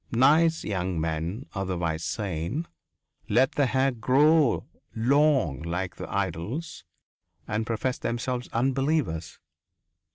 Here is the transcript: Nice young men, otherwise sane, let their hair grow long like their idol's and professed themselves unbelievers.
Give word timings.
Nice 0.11 0.63
young 0.63 0.99
men, 0.99 1.45
otherwise 1.53 2.03
sane, 2.03 2.67
let 3.29 3.51
their 3.51 3.67
hair 3.67 3.91
grow 3.91 4.65
long 4.95 5.61
like 5.61 5.97
their 5.97 6.09
idol's 6.11 6.83
and 7.47 7.67
professed 7.67 8.01
themselves 8.01 8.47
unbelievers. 8.51 9.37